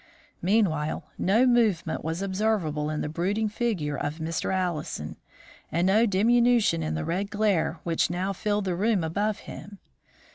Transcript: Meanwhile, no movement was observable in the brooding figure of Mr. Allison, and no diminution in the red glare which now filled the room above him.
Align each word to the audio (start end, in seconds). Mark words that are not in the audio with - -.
Meanwhile, 0.41 1.03
no 1.19 1.45
movement 1.45 2.03
was 2.03 2.23
observable 2.23 2.89
in 2.89 3.01
the 3.01 3.07
brooding 3.07 3.47
figure 3.49 3.95
of 3.95 4.17
Mr. 4.17 4.51
Allison, 4.51 5.15
and 5.71 5.85
no 5.85 6.07
diminution 6.07 6.81
in 6.81 6.95
the 6.95 7.05
red 7.05 7.29
glare 7.29 7.79
which 7.83 8.09
now 8.09 8.33
filled 8.33 8.65
the 8.65 8.75
room 8.75 9.03
above 9.03 9.41
him. 9.41 9.77